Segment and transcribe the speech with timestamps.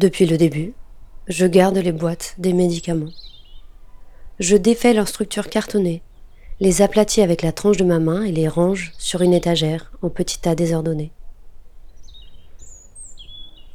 [0.00, 0.72] Depuis le début,
[1.28, 3.12] je garde les boîtes des médicaments.
[4.38, 6.00] Je défais leur structure cartonnée,
[6.58, 10.08] les aplatis avec la tranche de ma main et les range sur une étagère en
[10.08, 11.12] petits tas désordonnés.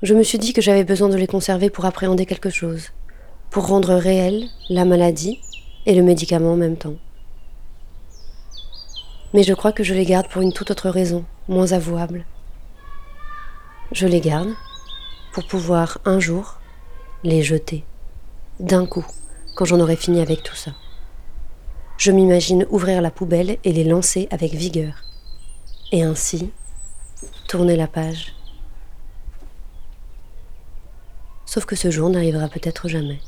[0.01, 2.89] Je me suis dit que j'avais besoin de les conserver pour appréhender quelque chose,
[3.51, 5.39] pour rendre réelle la maladie
[5.85, 6.95] et le médicament en même temps.
[9.35, 12.25] Mais je crois que je les garde pour une toute autre raison, moins avouable.
[13.91, 14.49] Je les garde
[15.35, 16.61] pour pouvoir un jour
[17.25, 17.83] les jeter,
[18.61, 19.05] d'un coup,
[19.57, 20.71] quand j'en aurai fini avec tout ça.
[21.97, 25.03] Je m'imagine ouvrir la poubelle et les lancer avec vigueur.
[25.91, 26.51] Et ainsi,
[27.49, 28.33] tourner la page.
[31.45, 33.19] Sauf que ce jour n'arrivera peut-être jamais.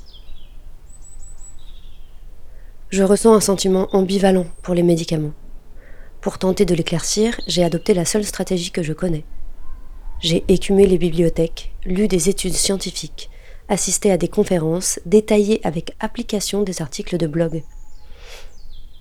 [2.89, 5.33] Je ressens un sentiment ambivalent pour les médicaments.
[6.21, 9.25] Pour tenter de l'éclaircir, j'ai adopté la seule stratégie que je connais.
[10.19, 13.29] J'ai écumé les bibliothèques, lu des études scientifiques,
[13.69, 17.61] assisté à des conférences, détaillé avec application des articles de blog.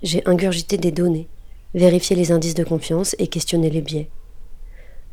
[0.03, 1.27] J'ai ingurgité des données,
[1.75, 4.11] vérifié les indices de confiance et questionné les biais.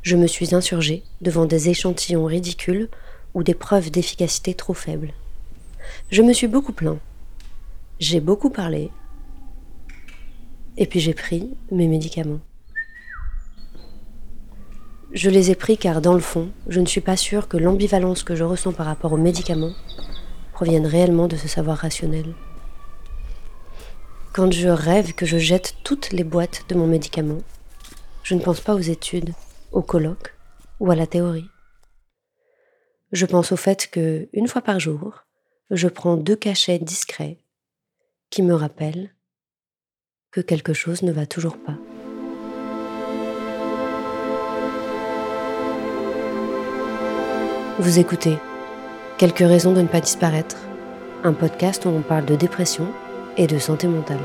[0.01, 2.89] Je me suis insurgé devant des échantillons ridicules
[3.33, 5.13] ou des preuves d'efficacité trop faibles.
[6.11, 6.99] Je me suis beaucoup plaint.
[7.99, 8.89] J'ai beaucoup parlé.
[10.75, 12.41] Et puis j'ai pris mes médicaments.
[15.13, 18.23] Je les ai pris car dans le fond, je ne suis pas sûre que l'ambivalence
[18.23, 19.75] que je ressens par rapport aux médicaments
[20.53, 22.33] provienne réellement de ce savoir rationnel.
[24.33, 27.43] Quand je rêve que je jette toutes les boîtes de mon médicament,
[28.23, 29.35] je ne pense pas aux études,
[29.71, 30.33] aux colloques
[30.79, 31.49] ou à la théorie.
[33.11, 35.25] Je pense au fait que, une fois par jour,
[35.69, 37.37] je prends deux cachets discrets
[38.31, 39.13] qui me rappellent
[40.31, 41.77] que quelque chose ne va toujours pas.
[47.79, 48.37] Vous écoutez
[49.17, 50.57] Quelques raisons de ne pas disparaître,
[51.23, 52.85] un podcast où on parle de dépression
[53.35, 54.19] et de santé mentale.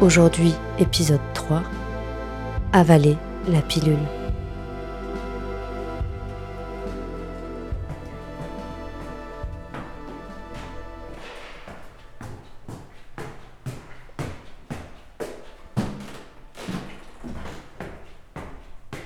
[0.00, 1.62] Aujourd'hui, épisode 3,
[2.72, 4.21] Avaler la pilule.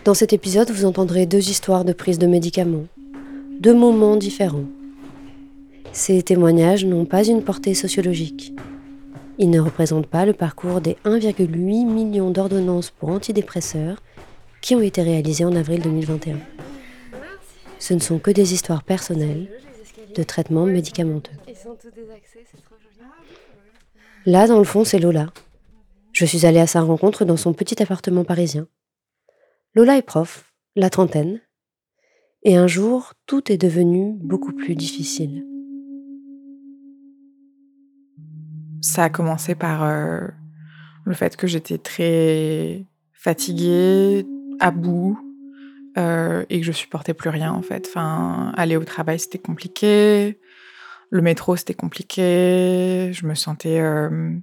[0.06, 2.86] Dans cet épisode, vous entendrez deux histoires de prise de médicaments,
[3.58, 4.66] deux moments différents.
[5.90, 8.54] Ces témoignages n'ont pas une portée sociologique.
[9.38, 14.00] Ils ne représentent pas le parcours des 1,8 million d'ordonnances pour antidépresseurs
[14.60, 16.38] qui ont été réalisées en avril 2021.
[17.80, 19.48] Ce ne sont que des histoires personnelles
[20.14, 21.34] de traitements médicamenteux.
[24.24, 25.32] Là, dans le fond, c'est Lola.
[26.12, 28.68] Je suis allée à sa rencontre dans son petit appartement parisien.
[29.76, 31.42] Lola est prof, la trentaine,
[32.42, 35.44] et un jour, tout est devenu beaucoup plus difficile.
[38.80, 40.28] Ça a commencé par euh,
[41.04, 44.26] le fait que j'étais très fatiguée,
[44.60, 45.20] à bout,
[45.98, 47.86] euh, et que je supportais plus rien en fait.
[47.96, 50.40] Aller au travail c'était compliqué,
[51.10, 54.38] le métro c'était compliqué, je me sentais euh,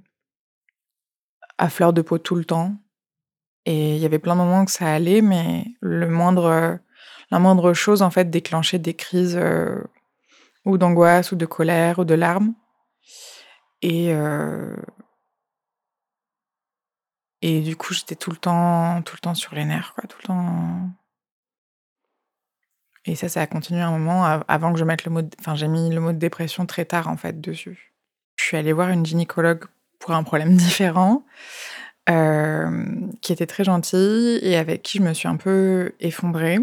[1.58, 2.76] à fleur de peau tout le temps.
[3.66, 6.78] Et il y avait plein de moments que ça allait, mais le moindre,
[7.30, 9.82] la moindre chose, en fait, déclenchait des crises euh,
[10.64, 12.54] ou d'angoisse, ou de colère, ou de larmes.
[13.82, 14.76] Et, euh,
[17.42, 20.18] et du coup, j'étais tout le temps, tout le temps sur les nerfs, quoi, tout
[20.22, 20.90] le temps.
[23.06, 25.20] Et ça, ça a continué un moment avant que je mette le mot.
[25.40, 27.92] Enfin, j'ai mis le mot de dépression très tard, en fait, dessus.
[28.36, 29.64] Je suis allée voir une gynécologue
[29.98, 31.24] pour un problème différent.
[32.10, 32.84] Euh,
[33.22, 36.58] qui était très gentille et avec qui je me suis un peu effondrée.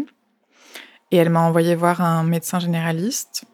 [1.10, 3.44] Et elle m'a envoyé voir un médecin généraliste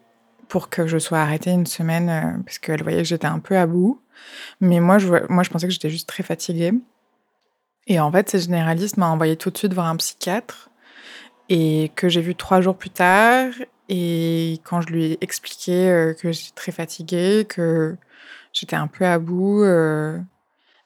[0.47, 3.57] pour que je sois arrêtée une semaine euh, parce qu'elle voyait que j'étais un peu
[3.57, 3.99] à bout.
[4.61, 6.73] Mais moi, je, moi, je pensais que j'étais juste très fatiguée.
[7.87, 10.69] Et en fait, cette généraliste m'a envoyé tout de suite voir un psychiatre
[11.49, 13.51] et que j'ai vu trois jours plus tard.
[13.89, 17.97] Et quand je lui ai expliqué euh, que j'étais très fatiguée, que
[18.53, 19.63] j'étais un peu à bout,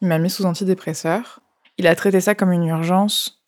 [0.04, 1.40] il m'a mis sous antidépresseur.
[1.78, 3.42] Il a traité ça comme une urgence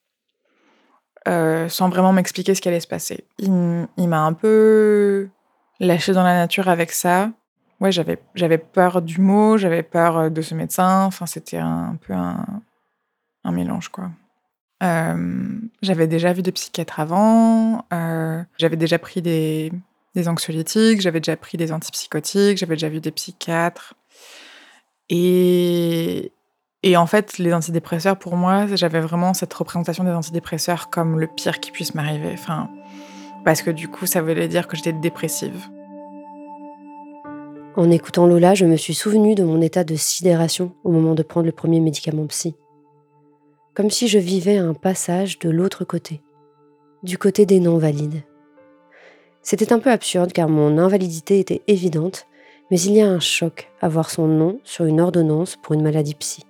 [1.28, 3.26] euh, sans vraiment m'expliquer ce qui allait se passer.
[3.40, 3.52] Il,
[4.08, 5.28] m'a un peu
[5.82, 7.30] lâché dans la nature avec ça.
[7.82, 11.04] Ouais, j'avais, j'avais peur du mot, j'avais peur euh, de ce médecin.
[11.04, 14.12] Enfin, c'était un, peu un, mélange, quoi.
[14.82, 17.86] Euh, j'avais déjà vu des psychiatres avant,
[18.58, 19.74] j'avais déjà pris des,
[20.16, 23.94] des anxiolytiques, j'avais déjà pris des antipsychotiques, j'avais déjà vu des psychiatres.
[25.10, 26.32] Et,
[26.86, 31.26] et en fait, les antidépresseurs, pour moi, j'avais vraiment cette représentation des antidépresseurs comme le
[31.26, 32.30] pire qui puisse m'arriver.
[32.32, 32.70] Enfin,
[33.44, 35.68] parce que du coup, ça voulait dire que j'étais dépressive.
[37.76, 41.24] En écoutant Lola, je me suis souvenu de mon état de sidération au moment de
[41.24, 42.56] prendre le premier médicament psy.
[43.74, 46.22] Comme si je vivais un passage de l'autre côté,
[47.02, 48.22] du côté des non-valides.
[49.42, 52.28] C'était un peu absurde car mon invalidité était évidente,
[52.70, 55.82] mais il y a un choc à voir son nom sur une ordonnance pour une
[55.82, 56.46] maladie psy.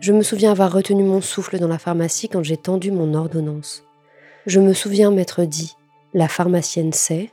[0.00, 3.84] Je me souviens avoir retenu mon souffle dans la pharmacie quand j'ai tendu mon ordonnance.
[4.46, 5.76] Je me souviens m'être dit
[6.14, 7.30] La pharmacienne sait,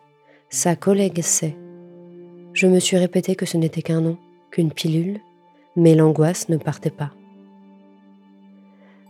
[0.50, 1.56] sa collègue sait.
[2.52, 4.18] Je me suis répété que ce n'était qu'un nom,
[4.52, 5.22] qu'une pilule,
[5.78, 7.12] mais l'angoisse ne partait pas.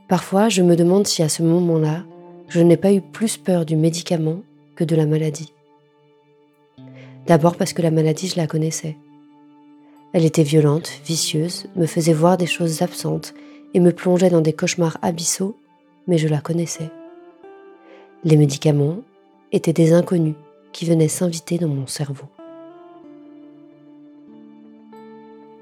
[0.08, 2.04] Parfois, je me demande si à ce moment-là,
[2.50, 4.42] je n'ai pas eu plus peur du médicament
[4.76, 5.52] que de la maladie.
[7.26, 8.98] D'abord parce que la maladie, je la connaissais.
[10.14, 13.34] Elle était violente, vicieuse, me faisait voir des choses absentes
[13.74, 15.58] et me plongeait dans des cauchemars abyssaux,
[16.08, 16.90] mais je la connaissais.
[18.24, 19.00] Les médicaments
[19.52, 20.36] étaient des inconnus
[20.74, 22.28] qui venaient s'inviter dans mon cerveau.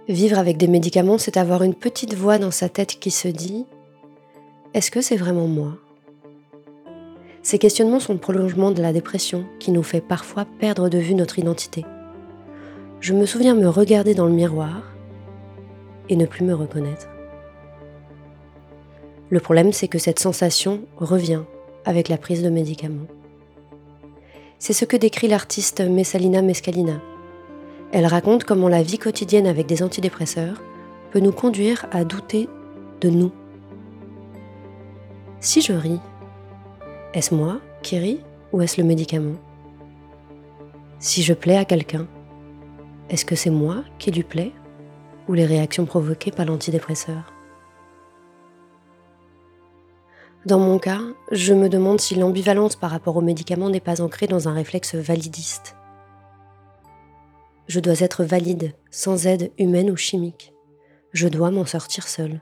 [0.08, 3.66] Vivre avec des médicaments, c'est avoir une petite voix dans sa tête qui se dit⁇
[4.76, 5.70] Est-ce que c'est vraiment moi?⁇
[7.46, 11.14] ces questionnements sont le prolongement de la dépression qui nous fait parfois perdre de vue
[11.14, 11.86] notre identité.
[13.02, 14.82] Je me souviens me regarder dans le miroir
[16.10, 17.08] et ne plus me reconnaître.
[19.30, 21.42] Le problème, c'est que cette sensation revient
[21.84, 23.08] avec la prise de médicaments.
[24.60, 27.02] C'est ce que décrit l'artiste Messalina Mescalina.
[27.92, 30.62] Elle raconte comment la vie quotidienne avec des antidépresseurs
[31.12, 32.50] peut nous conduire à douter
[33.02, 33.32] de nous.
[35.40, 36.00] Si je ris,
[37.14, 38.20] est-ce moi qui ris
[38.52, 39.38] ou est-ce le médicament?
[41.00, 42.08] Si je plais à quelqu'un,
[43.10, 44.52] est-ce que c'est moi qui lui plais
[45.28, 47.35] ou les réactions provoquées par l'antidépresseur?
[50.46, 51.02] Dans mon cas,
[51.32, 54.94] je me demande si l'ambivalence par rapport au médicament n'est pas ancrée dans un réflexe
[54.94, 55.76] validiste.
[57.68, 60.54] Je dois être valide, sans aide humaine ou chimique.
[61.14, 62.42] Je dois m'en sortir seule.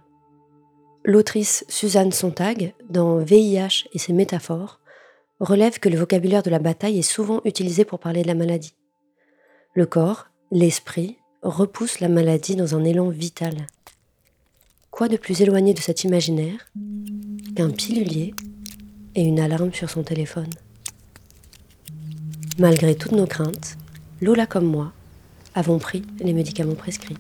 [1.05, 4.81] L'autrice Suzanne Sontag, dans VIH et ses métaphores,
[5.39, 8.75] relève que le vocabulaire de la bataille est souvent utilisé pour parler de la maladie.
[9.75, 13.65] Le corps, l'esprit, repousse la maladie dans un élan vital.
[14.91, 16.69] Quoi de plus éloigné de cet imaginaire?
[17.55, 18.33] Qu'un pilulier
[19.15, 20.49] et une alarme sur son téléphone
[22.59, 23.77] Malgré toutes nos craintes,
[24.21, 24.91] Lola comme moi
[25.55, 27.17] avons pris les médicaments prescrits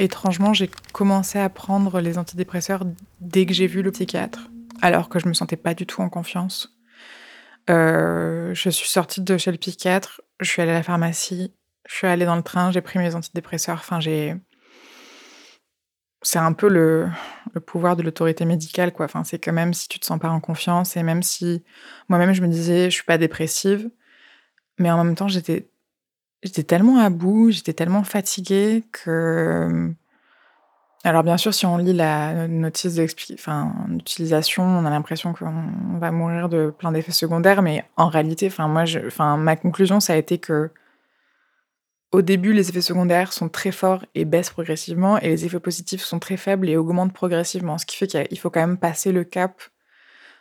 [0.00, 2.84] étrangement, j'ai commencé à prendre les antidépresseurs
[3.20, 4.50] dès que j'ai vu le psychiatre,
[4.82, 6.76] alors que je me sentais pas du tout en confiance.
[7.68, 11.54] Euh, je suis sortie de chez le psychiatre, je suis allée à la pharmacie,
[11.86, 13.78] je suis allée dans le train, j'ai pris mes antidépresseurs.
[13.78, 14.34] Enfin, j'ai.
[16.22, 17.08] C'est un peu le,
[17.66, 19.06] pouvoir de l'autorité médicale, quoi.
[19.06, 21.64] Enfin, c'est que même si tu te sens pas en confiance et même si
[22.08, 23.90] moi-même je me disais je suis pas dépressive,
[24.78, 25.70] mais en même temps j'étais
[26.42, 29.92] J'étais tellement à bout, j'étais tellement fatiguée que.
[31.04, 36.48] Alors, bien sûr, si on lit la notice d'utilisation, on a l'impression qu'on va mourir
[36.50, 40.38] de plein d'effets secondaires, mais en réalité, enfin, moi, enfin, ma conclusion, ça a été
[40.38, 40.70] que.
[42.12, 46.02] Au début, les effets secondaires sont très forts et baissent progressivement, et les effets positifs
[46.02, 47.78] sont très faibles et augmentent progressivement.
[47.78, 49.62] Ce qui fait qu'il faut quand même passer le cap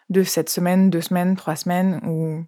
[0.10, 2.44] de cette semaine, deux semaines, trois semaines, où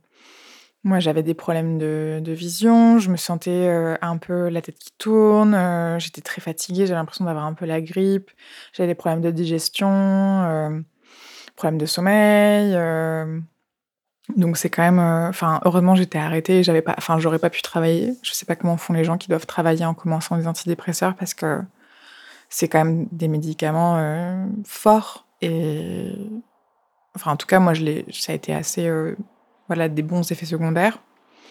[0.84, 4.92] moi, j'avais des problèmes de, vision, je me sentais euh, un peu la tête qui
[4.98, 8.32] tourne, euh, j'étais très fatiguée, j'avais l'impression d'avoir un peu la grippe,
[8.74, 10.80] j'avais des problèmes de digestion, euh,
[11.56, 12.74] problèmes de sommeil.
[14.36, 18.14] Donc c'est quand même, enfin heureusement j'étais arrêtée, j'avais pas, enfin j'aurais pas pu travailler.
[18.24, 21.34] Je sais pas comment font les gens qui doivent travailler en commençant des antidépresseurs parce
[21.34, 21.62] que
[22.50, 26.14] c'est quand même des médicaments forts et,
[27.16, 28.90] enfin en tout cas moi ça a été assez
[29.68, 31.00] voilà, des bons effets secondaires.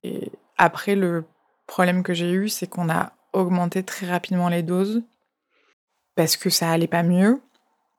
[0.03, 1.25] Et après, le
[1.67, 5.03] problème que j'ai eu, c'est qu'on a augmenté très rapidement les doses
[6.17, 7.41] parce que ça allait pas mieux.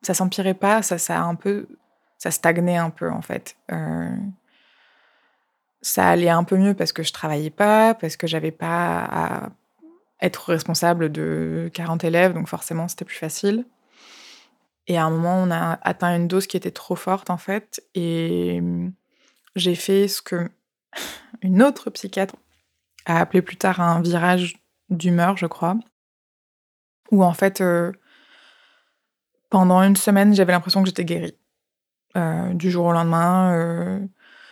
[0.04, 1.68] Ça s'empirait pas, ça, ça a un peu,
[2.20, 3.56] ça stagnait un peu en fait.
[5.82, 9.50] Ça allait un peu mieux parce que je travaillais pas, parce que j'avais pas à
[10.22, 13.66] être responsable de 40 élèves, donc forcément c'était plus facile.
[14.88, 17.84] Et à un moment, on a atteint une dose qui était trop forte en fait,
[17.96, 18.62] et
[19.56, 20.50] j'ai fait ce que
[21.42, 22.36] une autre psychiatre
[23.06, 24.58] a appelé plus tard un virage
[24.90, 25.76] d'humeur, je crois,
[27.12, 27.92] où en fait, euh,
[29.50, 31.36] pendant une semaine, j'avais l'impression que j'étais guérie.
[32.18, 34.00] Euh, du jour au lendemain, euh,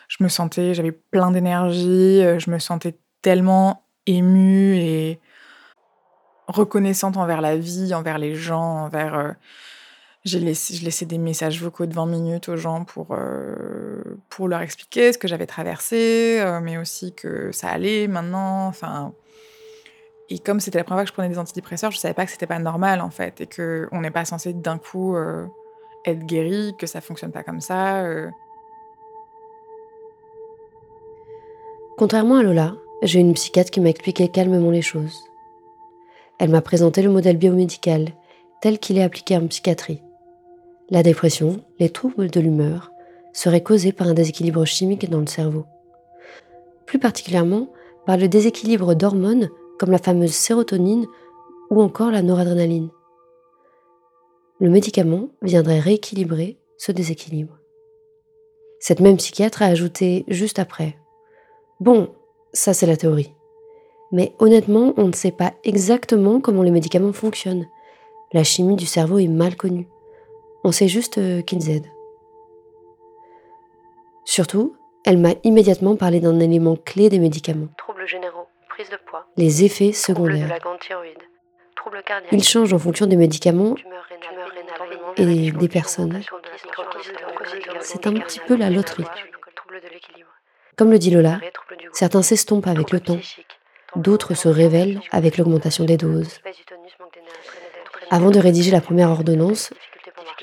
[0.09, 5.19] je me sentais, j'avais plein d'énergie, je me sentais tellement émue et
[6.49, 9.15] reconnaissante envers la vie, envers les gens, envers.
[9.15, 9.31] Euh,
[10.25, 14.49] j'ai laissé, je laissais des messages vocaux de 20 minutes aux gens pour, euh, pour
[14.49, 18.67] leur expliquer ce que j'avais traversé, euh, mais aussi que ça allait maintenant.
[18.67, 19.13] Enfin,
[20.27, 22.31] et comme c'était la première fois que je prenais des antidépresseurs, je savais pas que
[22.31, 25.15] c'était pas normal en fait, et que on n'est pas censé d'un coup
[26.05, 28.03] être guéri, que ça fonctionne pas comme ça.
[31.99, 35.21] Contrairement à Lola, j'ai une psychiatre qui m'a expliqué calmement les choses.
[36.39, 38.13] Elle m'a présenté le modèle biomédical
[38.61, 40.01] tel qu'il est appliqué en psychiatrie.
[40.89, 42.93] La dépression, les troubles de l'humeur,
[43.33, 45.65] seraient causés par un déséquilibre chimique dans le cerveau.
[46.85, 47.67] Plus particulièrement
[48.05, 51.05] par le déséquilibre d'hormones comme la fameuse sérotonine
[51.69, 52.91] ou encore la noradrénaline.
[54.61, 57.59] Le médicament viendrait rééquilibrer ce déséquilibre.
[58.79, 60.95] Cette même psychiatre a ajouté juste après
[61.79, 62.13] Bon,
[62.51, 63.33] ça c'est la théorie.
[64.11, 67.67] Mais honnêtement, on ne sait pas exactement comment les médicaments fonctionnent.
[68.33, 69.87] La chimie du cerveau est mal connue.
[70.63, 71.89] On sait juste euh, qu'ils aident.
[74.25, 77.69] Surtout, elle m'a immédiatement parlé d'un élément clé des médicaments.
[77.77, 79.25] Troubles généraux, prise de poids.
[79.37, 80.45] Les effets secondaires.
[80.45, 81.17] de la grande thyroïde,
[81.75, 82.33] troubles cardiaques.
[82.33, 83.75] Ils changent en fonction des médicaments
[85.15, 86.21] et des personnes.
[87.79, 89.05] C'est un petit peu la loterie.
[90.79, 91.41] Comme le dit Lola,
[91.91, 93.19] certains s'estompent avec le temps,
[93.97, 96.39] D'autres se révèlent avec l'augmentation des doses.
[98.09, 99.73] Avant de rédiger la première ordonnance,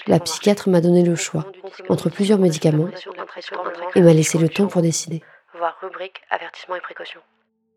[0.06, 1.46] la psychiatre m'a donné le choix
[1.88, 2.90] entre plusieurs médicaments
[3.94, 5.22] et m'a laissé le temps pour décider.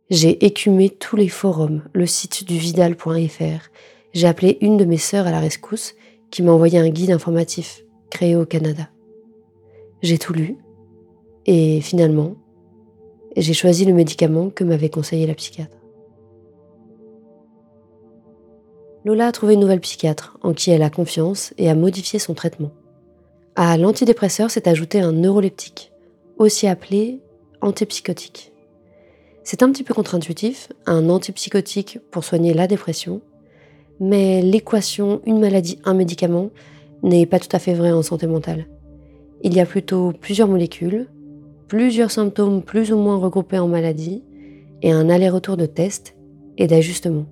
[0.10, 3.70] J'ai écumé tous les forums, le site du vidal.fr.
[4.14, 5.96] J'ai appelé une de mes sœurs à la rescousse
[6.30, 8.90] qui m'a envoyé un guide informatif créé au Canada.
[10.02, 10.58] J'ai tout lu
[11.46, 12.36] et finalement,
[13.42, 15.78] j'ai choisi le médicament que m'avait conseillé la psychiatre.
[19.06, 22.34] Lola a trouvé une nouvelle psychiatre en qui elle a confiance et a modifié son
[22.34, 22.72] traitement.
[23.56, 25.92] À l'antidépresseur s'est ajouté un neuroleptique,
[26.38, 27.22] aussi appelé
[27.62, 28.54] antipsychotique.
[29.44, 33.22] C'est un petit peu contre-intuitif, un antipsychotique pour soigner la dépression,
[34.00, 36.52] mais l'équation une maladie, un médicament
[37.04, 38.68] n'est pas tout à fait vraie en santé mentale.
[39.42, 41.08] Il y a plutôt plusieurs molécules,
[41.70, 44.24] plusieurs symptômes plus ou moins regroupés en maladies
[44.82, 46.18] et un aller-retour de tests
[46.58, 47.28] et d'ajustements.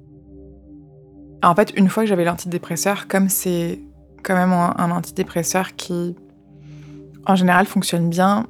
[1.44, 3.80] En fait, une fois que j'avais l'antidépresseur, comme c'est
[4.24, 6.16] quand même un, antidépresseur qui,
[7.26, 8.48] en général, fonctionne bien,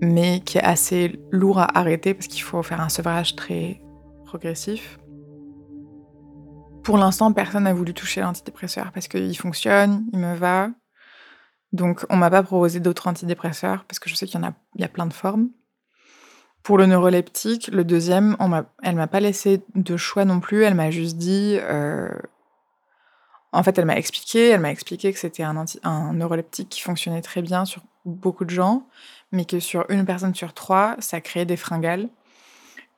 [0.00, 3.80] mais qui est assez lourd à arrêter parce qu'il faut faire un sevrage très
[4.24, 4.98] progressif.
[6.82, 10.70] Pour l'instant, personne n'a voulu toucher l'antidépresseur parce qu'il fonctionne, il me va.
[11.72, 14.52] Donc, on m'a pas proposé d'autres antidépresseurs parce que je sais qu'il y en a,
[14.74, 15.48] il y a plein de formes.
[16.62, 20.62] Pour le neuroleptique, le deuxième, on elle m'a pas laissé de choix non plus.
[20.62, 22.08] Elle m'a juste dit, euh,
[23.52, 27.42] en fait, elle m'a expliqué, elle m'a expliqué que c'était un, neuroleptique qui fonctionnait très
[27.42, 28.86] bien sur beaucoup de gens,
[29.32, 32.08] mais que sur une personne sur trois, ça créait des fringales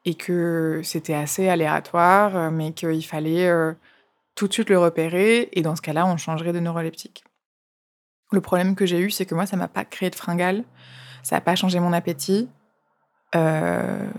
[0.04, 3.72] et que c'était assez aléatoire, mais qu'il fallait euh,
[4.34, 7.24] tout de suite le repérer et dans ce cas-là, on changerait de neuroleptique.
[8.34, 10.64] Le problème que j'ai eu, c'est que moi, ça m'a pas créé de fringales,
[11.22, 12.48] ça n'a pas changé mon appétit,
[13.36, 14.10] euh,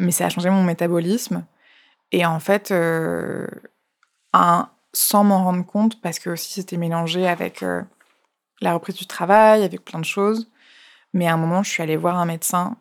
[0.00, 1.46] mais ça a changé mon métabolisme.
[2.10, 3.46] Et en fait, euh,
[4.92, 7.82] sans m'en rendre compte, parce que aussi c'était mélangé avec euh,
[8.60, 10.50] la reprise du travail, avec plein de choses.
[11.12, 12.76] Mais à un moment, je suis allée voir un médecin,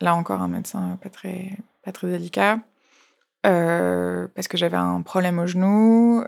[0.00, 2.58] là encore un médecin pas très, pas très délicat,
[3.42, 6.24] parce que j'avais un problème au genou.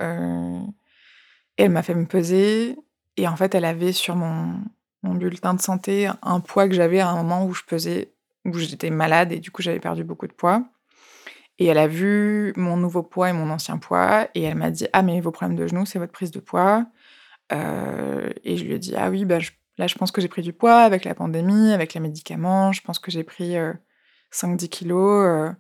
[1.57, 2.77] et elle m'a fait me peser.
[3.16, 4.61] Et en fait, elle avait sur mon,
[5.02, 8.12] bulletin de santé un poids que j'avais à un moment où je pesais,
[8.44, 10.64] où j'étais malade et du coup j'avais perdu beaucoup de poids.
[11.58, 14.88] Et elle a vu mon nouveau poids et mon ancien poids et elle m'a dit
[14.92, 16.87] ah mais vos problèmes de genoux c'est votre prise de poids.
[17.52, 19.38] Euh, et je lui ai dit ah oui bah
[19.78, 22.82] là je pense que j'ai pris du poids avec la pandémie, avec les médicaments, je
[22.82, 23.54] pense que j'ai pris
[24.32, 25.25] 5-10 euh, kilos.
[25.25, 25.52] Euh.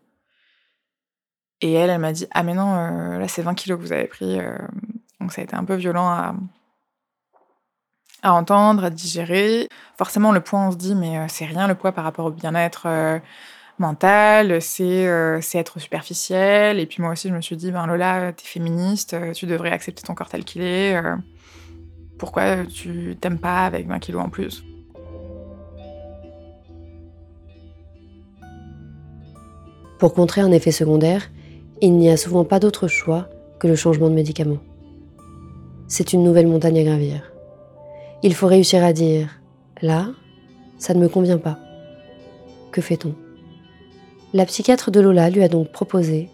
[1.60, 2.74] Et elle, elle m'a dit ah mais non
[3.18, 4.38] là c'est 20 kilos que vous avez pris.
[5.20, 6.34] donc ça a été un peu violent à,
[8.22, 9.68] à entendre, à digérer.
[9.96, 12.30] Forcément, le poids, on se dit, mais euh, c'est rien le poids par rapport au
[12.30, 13.18] bien-être euh,
[13.78, 16.80] mental, euh, c'est être superficiel.
[16.80, 20.02] Et puis moi aussi, je me suis dit, ben Lola, t'es féministe, tu devrais accepter
[20.02, 21.00] ton corps tel qu'il est.
[22.18, 24.64] pourquoi tu t'aimes pas avec 20 kilos en plus?
[29.98, 31.30] Pour contrer un effet secondaire,
[31.80, 34.58] il n'y a souvent pas d'autre choix que le changement de médicament.
[35.88, 37.35] C'est une nouvelle montagne à gravir.
[38.26, 39.28] Il faut réussir à dire⁇
[39.86, 40.08] Là,
[40.78, 41.60] ça ne me convient pas.
[42.72, 43.10] Que fait-on?⁇
[44.32, 46.28] La psychiatre de Lola lui a donc proposé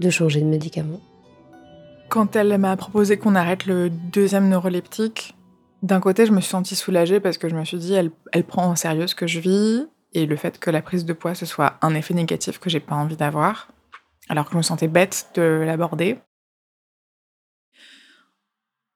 [0.00, 0.98] de changer de médicament.
[2.08, 5.36] Quand elle m'a proposé qu'on arrête le deuxième neuroleptique,
[5.82, 8.10] d'un côté, je me suis sentie soulagée parce que je me suis dit, elle,
[8.44, 11.36] prend en sérieux ce que je vis et le fait que la prise de poids,
[11.36, 13.68] ce soit un effet négatif que j'ai pas envie d'avoir,
[14.28, 16.18] alors que je me sentais bête de l'aborder.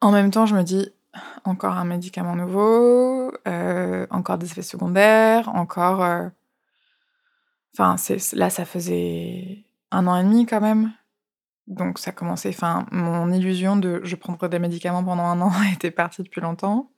[0.01, 0.91] En même temps, je me dis,
[1.45, 6.03] encore un médicament nouveau, euh, encore des effets secondaires, encore...
[6.03, 6.29] Euh,
[7.75, 7.97] enfin,
[8.33, 10.93] là, ça faisait un an et demi quand même.
[11.67, 15.91] Donc ça commençait, enfin, mon illusion de je prendrai des médicaments pendant un an était
[15.91, 16.91] partie depuis longtemps.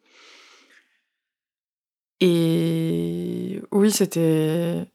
[2.20, 4.86] Et oui, c'était.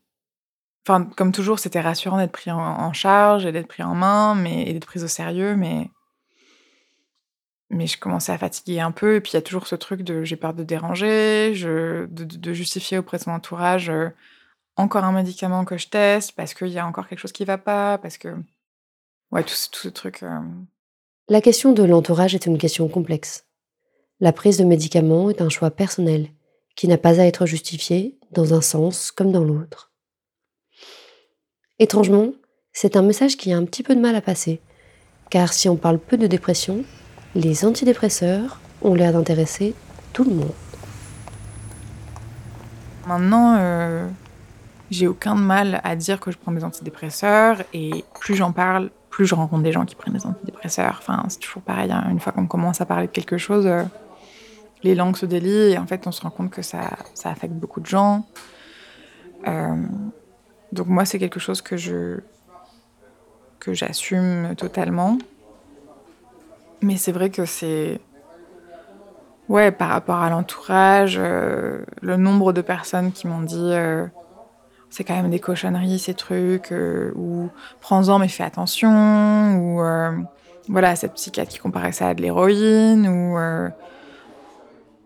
[0.86, 4.64] Enfin, comme toujours, c'était rassurant d'être pris en, charge et d'être pris en main, mais
[4.64, 5.90] et d'être pris au sérieux, mais
[7.74, 9.16] mais je commençais à fatiguer un peu.
[9.16, 12.54] Et puis il y a toujours ce truc de j'ai peur de déranger, je, de,
[12.54, 14.10] justifier auprès de son entourage euh,
[14.76, 17.58] encore un médicament que je teste parce qu'il y a encore quelque chose qui va
[17.58, 18.36] pas, parce que
[19.32, 20.24] ouais tout, tout ce truc.
[20.24, 20.40] Euh.
[21.30, 23.46] La question de l'entourage est une question complexe.
[24.20, 26.30] La prise de médicaments est un choix personnel
[26.76, 29.92] qui n'a pas à être justifié dans un sens comme dans l'autre.
[31.80, 32.34] Étrangement,
[32.72, 34.60] c'est un message qui a un petit peu de mal à passer,
[35.30, 36.84] car si on parle peu de dépression,
[37.36, 39.74] les antidépresseurs ont l'air d'intéresser
[40.12, 40.52] tout le monde.
[43.08, 44.08] Maintenant, euh,
[44.92, 49.26] j'ai aucun mal à dire que je prends des antidépresseurs et plus j'en parle, plus
[49.26, 50.98] je rencontre des gens qui prennent des antidépresseurs.
[51.00, 52.06] Enfin, c'est toujours pareil, hein.
[52.10, 53.84] une fois qu'on commence à parler de quelque chose, euh,
[54.84, 57.54] les langues se délient et en fait on se rend compte que ça, ça affecte
[57.54, 58.26] beaucoup de gens.
[59.48, 59.76] Euh,
[60.72, 62.20] donc moi c'est quelque chose que je
[63.60, 65.18] que j'assume totalement.
[66.84, 68.00] Mais c'est vrai que c'est
[69.50, 74.06] ouais par rapport à l'entourage, euh, le nombre de personnes qui m'ont dit euh,
[74.90, 76.74] c'est quand même des cochonneries ces trucs
[77.16, 77.50] ou
[77.82, 79.82] prends-en mais fais attention ou
[80.70, 83.38] voilà cette psychiatre qui comparait ça à de l'héroïne ou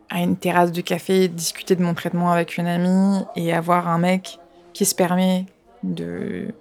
[0.09, 3.97] à une terrasse de café, discuter de mon traitement avec une amie et avoir un
[3.97, 4.39] mec
[4.73, 5.45] qui se permet
[5.83, 6.53] de,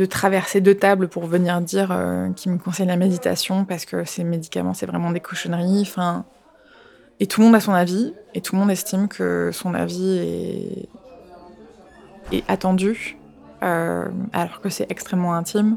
[0.00, 4.04] de traverser deux tables pour venir dire euh, qu'il me conseille la méditation parce que
[4.04, 5.82] ces médicaments, c'est vraiment des cochonneries.
[5.82, 6.24] Enfin,
[7.20, 10.88] et tout le monde a son avis et tout le monde estime que son avis
[12.32, 13.18] est, attendu
[13.62, 15.76] euh, alors que c'est extrêmement intime.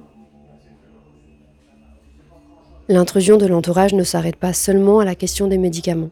[2.88, 6.12] L'intrusion de l'entourage ne s'arrête pas seulement à la question des médicaments.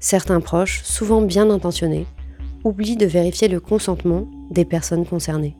[0.00, 2.06] Certains proches, souvent bien intentionnés,
[2.64, 5.56] oublient de vérifier le consentement des personnes concernées.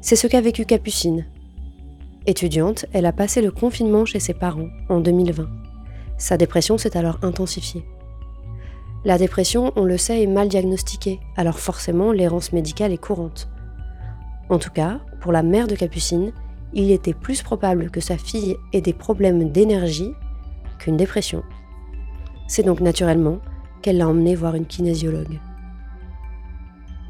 [0.00, 1.26] C'est ce qu'a vécu Capucine.
[2.26, 5.48] Étudiante, elle a passé le confinement chez ses parents en 2020.
[6.18, 7.84] Sa dépression s'est alors intensifiée.
[9.04, 13.48] La dépression, on le sait, est mal diagnostiquée, alors forcément l'errance médicale est courante.
[14.48, 16.32] En tout cas, pour la mère de Capucine,
[16.72, 20.12] il était plus probable que sa fille ait des problèmes d'énergie
[20.78, 21.42] qu'une dépression.
[22.48, 23.38] C'est donc naturellement
[23.82, 25.38] qu'elle l'a emmenée voir une kinésiologue.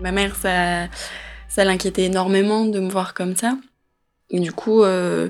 [0.01, 0.89] Ma mère, ça,
[1.49, 3.57] ça l'inquiétait énormément de me voir comme ça.
[4.31, 5.29] Et du coup, euh,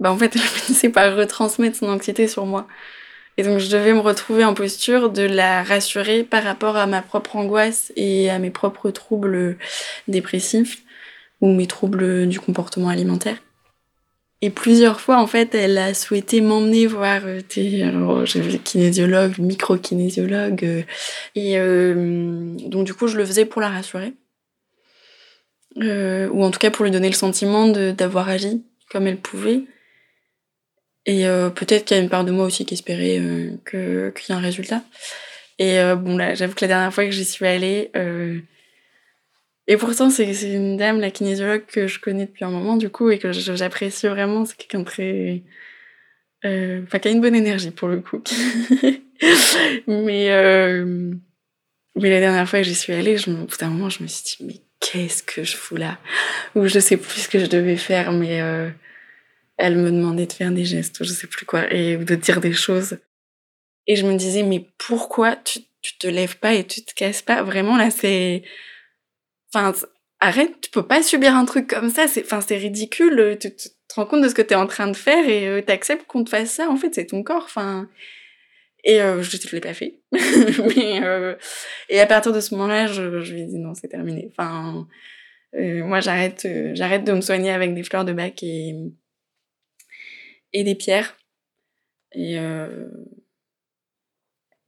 [0.00, 2.66] bah en fait, elle finissait par retransmettre son anxiété sur moi.
[3.38, 7.00] Et donc, je devais me retrouver en posture de la rassurer par rapport à ma
[7.00, 9.56] propre angoisse et à mes propres troubles
[10.06, 10.82] dépressifs
[11.40, 13.38] ou mes troubles du comportement alimentaire.
[14.44, 19.38] Et plusieurs fois, en fait, elle a souhaité m'emmener voir euh, des, alors j'avais kinésiologue,
[19.38, 20.82] micro-kinésiologue, euh,
[21.36, 24.14] et euh, donc du coup, je le faisais pour la rassurer,
[25.78, 29.62] euh, ou en tout cas pour lui donner le sentiment d'avoir agi comme elle pouvait.
[31.06, 33.80] Et euh, peut-être qu'il y a une part de moi aussi qui espérait euh, qu'il
[33.80, 34.82] y ait un résultat.
[35.58, 37.90] Et bon là, j'avoue que la dernière fois que j'y suis allée,
[39.68, 43.10] et pourtant, c'est une dame, la kinésiologue, que je connais depuis un moment, du coup,
[43.10, 44.44] et que j'apprécie vraiment.
[44.44, 45.42] C'est quelqu'un très.
[46.44, 48.22] Euh, enfin, qui a une bonne énergie, pour le coup.
[49.86, 51.14] mais, euh,
[51.94, 54.08] mais la dernière fois que j'y suis allée, je, au bout d'un moment, je me
[54.08, 55.98] suis dit, mais qu'est-ce que je fous là?
[56.54, 58.68] Ou je sais plus ce que je devais faire, mais euh,
[59.56, 62.40] elle me demandait de faire des gestes, ou je sais plus quoi, et de dire
[62.40, 62.98] des choses.
[63.86, 67.22] Et je me disais, mais pourquoi tu, tu te lèves pas et tu te casses
[67.22, 67.42] pas?
[67.42, 68.42] Vraiment, là, c'est
[69.54, 69.74] Enfin,
[70.20, 72.08] arrête, tu peux pas subir un truc comme ça.
[72.08, 73.36] C'est, enfin, c'est ridicule.
[73.40, 75.62] Tu, te rends compte de ce que tu es en train de faire et euh,
[75.64, 76.70] tu acceptes qu'on te fasse ça.
[76.70, 77.44] En fait, c'est ton corps.
[77.44, 77.88] Enfin,
[78.84, 80.00] et euh, je ne l'ai pas fait.
[80.12, 81.36] Mais, euh,
[81.88, 84.28] et à partir de ce moment-là, je, je lui ai dit non, c'est terminé.
[84.30, 84.88] Enfin,
[85.54, 88.74] euh, moi, j'arrête, j'arrête de me soigner avec des fleurs de bac et,
[90.52, 91.16] et des pierres.
[92.14, 92.36] Et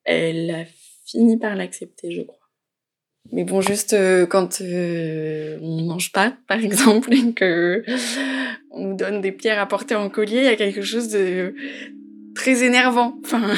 [0.04, 0.64] elle a
[1.06, 2.44] fini par l'accepter, je crois.
[3.32, 7.84] Mais bon, juste euh, quand euh, on mange pas, par exemple, et que
[8.70, 11.54] on nous donne des pierres à porter en collier, il y a quelque chose de
[12.34, 13.18] très énervant.
[13.24, 13.54] Enfin,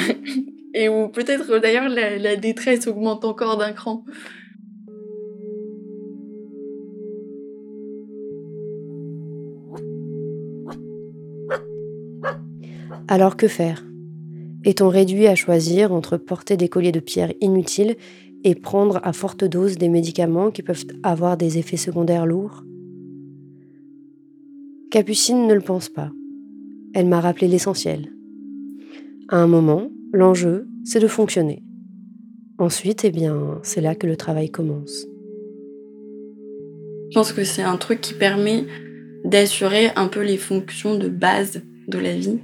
[0.77, 4.05] et peut-être d'ailleurs la, la détresse augmente encore d'un cran.
[13.07, 13.83] Alors que faire?
[14.65, 17.95] Est-on réduit à choisir entre porter des colliers de pierre inutiles
[18.43, 22.63] et prendre à forte dose des médicaments qui peuvent avoir des effets secondaires lourds?
[24.91, 26.11] Capucine ne le pense pas.
[26.93, 28.11] Elle m'a rappelé l'essentiel.
[29.29, 31.63] À un moment, l'enjeu, c'est de fonctionner.
[32.57, 35.05] Ensuite, eh bien, c'est là que le travail commence.
[37.09, 38.65] Je pense que c'est un truc qui permet
[39.23, 42.39] d'assurer un peu les fonctions de base de la vie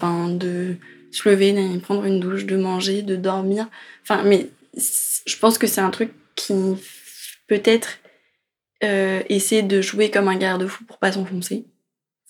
[0.00, 0.76] Enfin, de
[1.10, 3.68] se lever, d'aller prendre une douche, de manger, de dormir.
[4.02, 6.54] Enfin, mais je pense que c'est un truc qui
[7.48, 7.98] peut-être
[8.84, 11.64] euh, essaie de jouer comme un garde-fou pour pas s'enfoncer.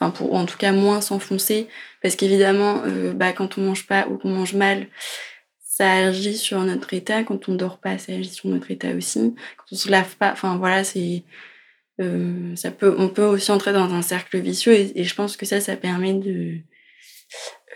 [0.01, 1.69] Enfin, pour en tout cas moins s'enfoncer.
[2.03, 4.87] Parce qu'évidemment, euh, bah, quand on mange pas ou qu'on mange mal,
[5.61, 7.25] ça agit sur notre état.
[7.25, 9.35] Quand on dort pas, ça agit sur notre état aussi.
[9.57, 11.25] Quand on se lave pas, enfin voilà, c'est.
[12.01, 15.45] Euh, ça peut, on peut aussi entrer dans un cercle vicieux et je pense que
[15.45, 16.59] ça, ça permet de,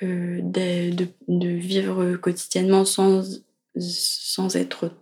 [0.02, 3.42] euh, de, de, vivre quotidiennement sans,
[3.76, 4.92] sans être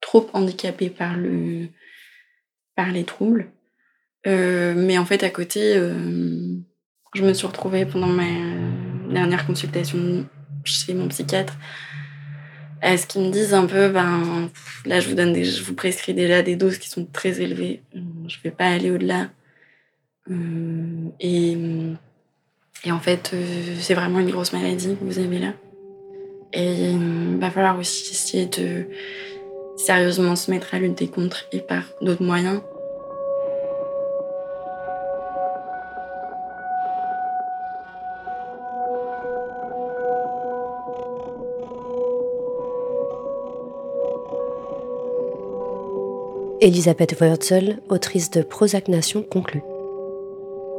[0.00, 1.68] trop handicapé par, le,
[2.76, 3.50] par les troubles.
[4.26, 6.56] Euh, mais en fait, à côté, euh,
[7.14, 8.24] je me suis retrouvée pendant ma
[9.12, 10.26] dernière consultation
[10.64, 11.56] chez mon psychiatre
[12.80, 14.50] à ce qu'ils me disent un peu, ben
[14.84, 17.82] là, je vous donne des, je vous prescris déjà des doses qui sont très élevées.
[17.94, 19.30] Je vais pas aller au-delà.
[21.20, 21.56] et
[22.84, 25.52] et en fait, euh, c'est vraiment une grosse maladie que vous avez là.
[26.52, 28.86] Et il va falloir aussi essayer de
[29.76, 32.60] sérieusement se mettre à lutter contre et par d'autres moyens.
[46.64, 49.62] Elisabeth Wurzel, autrice de Prozac Nation, conclut.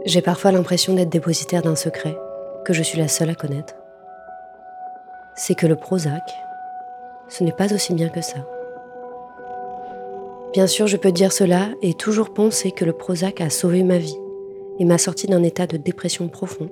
[0.08, 2.18] J'ai parfois l'impression d'être dépositaire d'un secret
[2.66, 3.76] que je suis la seule à connaître.
[5.36, 6.24] C'est que le Prozac,
[7.30, 8.48] ce n'est pas aussi bien que ça.
[10.54, 14.00] Bien sûr, je peux dire cela et toujours penser que le Prozac a sauvé ma
[14.00, 14.18] vie
[14.80, 16.70] et m'a sorti d'un état de dépression profond,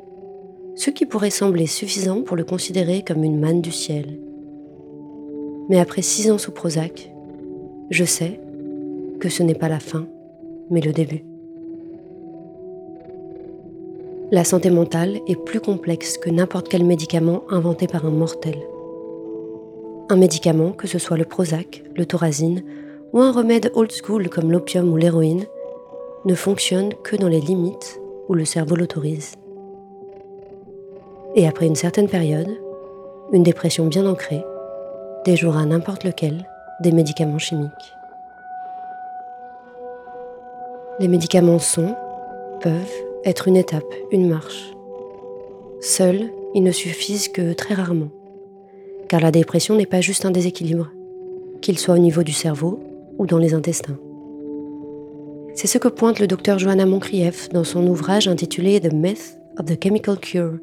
[0.75, 4.17] ce qui pourrait sembler suffisant pour le considérer comme une manne du ciel.
[5.69, 7.13] Mais après six ans sous Prozac,
[7.91, 8.39] je sais
[9.23, 10.05] que ce n'est pas la fin,
[10.69, 11.23] mais le début.
[14.31, 18.57] La santé mentale est plus complexe que n'importe quel médicament inventé par un mortel.
[20.09, 22.63] Un médicament, que ce soit le Prozac, le Thorazine
[23.13, 25.45] ou un remède old school comme l'opium ou l'héroïne,
[26.25, 29.35] ne fonctionne que dans les limites où le cerveau l'autorise.
[31.35, 32.59] Et après une certaine période,
[33.31, 34.43] une dépression bien ancrée,
[35.25, 36.45] à n'importe lequel,
[36.81, 37.93] des médicaments chimiques.
[40.99, 41.95] Les médicaments sont,
[42.61, 42.73] peuvent
[43.25, 44.73] être une étape, une marche.
[45.81, 48.09] Seuls, ils ne suffisent que très rarement.
[49.09, 50.91] Car la dépression n'est pas juste un déséquilibre,
[51.61, 52.79] qu'il soit au niveau du cerveau
[53.17, 53.97] ou dans les intestins.
[55.55, 59.65] C'est ce que pointe le docteur Johanna Moncrieff dans son ouvrage intitulé The Myth of
[59.65, 60.59] the Chemical Cure,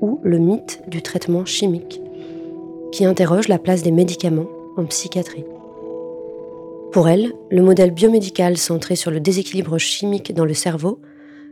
[0.00, 2.00] ou le mythe du traitement chimique,
[2.92, 5.44] qui interroge la place des médicaments en psychiatrie.
[6.92, 11.00] Pour elle, le modèle biomédical centré sur le déséquilibre chimique dans le cerveau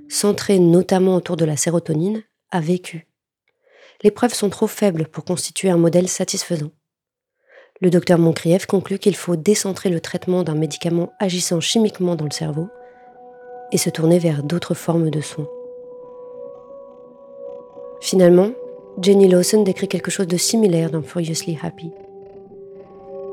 [0.08, 3.06] centré notamment autour de la sérotonine, a vécu.
[4.02, 6.70] Les preuves sont trop faibles pour constituer un modèle satisfaisant.
[7.80, 12.32] Le docteur Moncrieff conclut qu'il faut décentrer le traitement d'un médicament agissant chimiquement dans le
[12.32, 12.68] cerveau
[13.70, 15.48] et se tourner vers d'autres formes de soins.
[18.00, 18.50] Finalement,
[19.00, 21.90] Jenny Lawson décrit quelque chose de similaire dans Furiously Happy.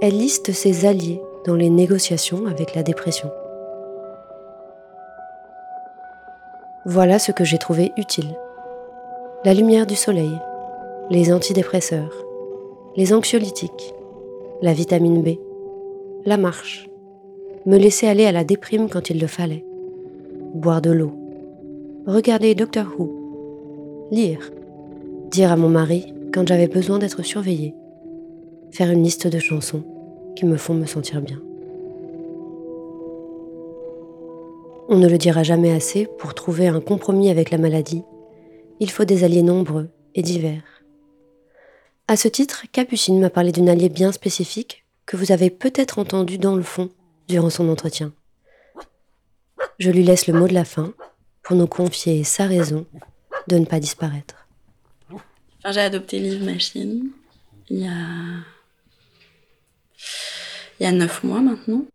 [0.02, 3.32] Elle liste ses alliés dans les négociations avec la dépression.
[6.86, 8.36] Voilà ce que j'ai trouvé utile.
[9.44, 10.32] La lumière du soleil,
[11.12, 12.14] les antidépresseurs,
[12.96, 13.94] les anxiolytiques,
[14.62, 15.38] la vitamine B,
[16.26, 16.90] la marche,
[17.66, 19.66] me laisser aller à la déprime quand il le fallait,
[20.56, 21.14] boire de l'eau,
[22.08, 24.52] regarder Doctor Who, lire,
[25.30, 27.76] dire à mon mari quand j'avais besoin d'être surveillée,
[28.72, 29.84] faire une liste de chansons
[30.36, 31.42] qui me font me sentir bien.
[34.88, 38.04] On ne le dira jamais assez, pour trouver un compromis avec la maladie,
[38.80, 40.64] il faut des alliés nombreux et divers.
[42.08, 46.38] À ce titre, Capucine m'a parlé d'une alliée bien spécifique que vous avez peut-être entendu
[46.38, 46.90] dans le fond
[47.28, 48.14] durant son entretien.
[49.80, 50.94] Je lui laisse le mot de la fin
[51.42, 52.86] pour nous confier sa raison
[53.48, 54.48] de ne pas disparaître.
[55.68, 57.10] J'ai adopté Liv Machine
[57.70, 58.55] il y a
[60.80, 61.86] il y a neuf mois maintenant.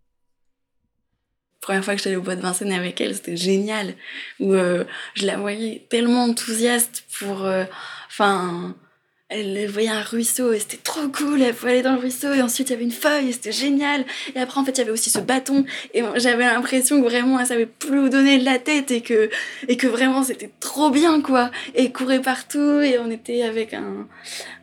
[1.61, 3.95] Première fois que j'allais au bois de Vincennes avec elle, c'était génial.
[4.39, 7.65] Où euh, je la voyais tellement enthousiaste pour, euh,
[8.09, 8.75] enfin,
[9.31, 12.43] elle voyait un ruisseau et c'était trop cool, elle pouvait aller dans le ruisseau et
[12.43, 14.05] ensuite il y avait une feuille et c'était génial.
[14.35, 15.65] Et après en fait il y avait aussi ce bâton
[15.95, 19.31] et j'avais l'impression que vraiment elle savait plus où donner de la tête et que,
[19.69, 21.53] et que vraiment c'était trop bien quoi.
[21.77, 24.09] Et courait partout et on était avec un,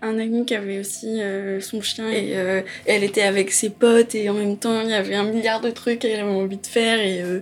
[0.02, 4.16] un ami qui avait aussi euh, son chien et, euh, elle était avec ses potes
[4.16, 6.68] et en même temps il y avait un milliard de trucs qu'elle avait envie de
[6.68, 7.40] faire et, euh,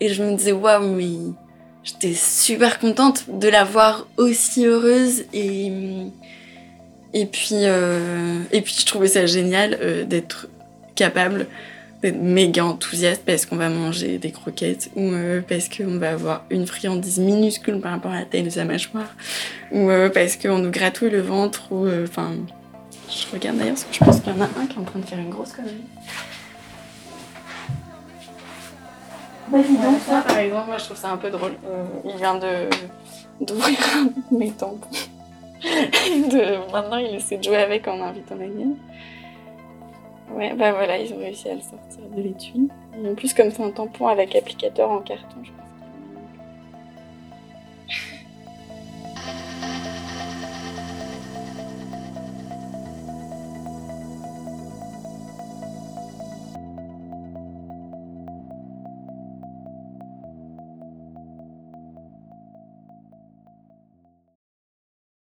[0.00, 1.32] et je me disais waouh mais
[1.84, 5.70] j'étais super contente de la voir aussi heureuse et
[7.18, 10.48] et puis, euh, et puis je trouvais ça génial euh, d'être
[10.94, 11.46] capable
[12.02, 16.44] d'être méga enthousiaste parce qu'on va manger des croquettes ou euh, parce qu'on va avoir
[16.50, 19.08] une friandise minuscule par rapport à la taille de sa mâchoire
[19.72, 22.32] ou parce qu'on nous gratouille le ventre ou enfin
[23.08, 24.84] je regarde d'ailleurs parce que je pense qu'il y en a un qui est en
[24.84, 25.72] train de faire une grosse connerie.
[29.50, 31.52] Bah dis donc, ça par exemple, moi je trouve ça un peu drôle.
[32.04, 32.68] il vient de
[33.40, 33.78] d'ouvrir
[34.30, 34.88] mes tampons.
[36.72, 38.76] Maintenant, il essaie de jouer avec en invitant la mienne.
[40.32, 42.68] Ouais, bah voilà, ils ont réussi à le sortir de l'étui.
[43.04, 45.65] En plus, comme c'est un tampon avec applicateur en carton, je pense